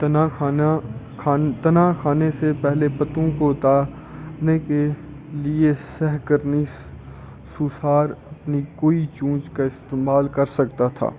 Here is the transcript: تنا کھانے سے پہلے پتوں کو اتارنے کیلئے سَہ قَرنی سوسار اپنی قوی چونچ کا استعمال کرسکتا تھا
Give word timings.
تنا 0.00 0.24
کھانے 2.00 2.30
سے 2.30 2.52
پہلے 2.62 2.88
پتوں 2.98 3.26
کو 3.38 3.50
اتارنے 3.50 4.58
کیلئے 4.58 5.72
سَہ 5.86 6.16
قَرنی 6.24 6.64
سوسار 7.48 8.08
اپنی 8.30 8.62
قوی 8.76 9.04
چونچ 9.14 9.48
کا 9.50 9.64
استعمال 9.64 10.28
کرسکتا 10.34 10.88
تھا 10.98 11.10